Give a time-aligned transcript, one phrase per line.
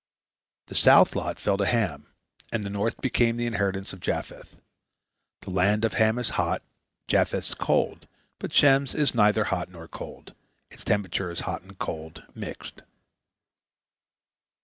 [0.65, 2.07] The south fell to the lot of Ham,
[2.51, 4.55] and the north became the inheritance of Japheth.
[5.43, 6.63] The land of Ham is hot,
[7.07, 8.07] Japheth's cold,
[8.39, 10.33] but Shem's is neither hot nor cold,
[10.71, 12.81] its temperature is hot and cold mixed.